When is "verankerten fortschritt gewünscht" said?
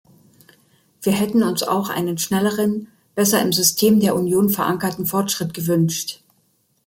4.49-6.23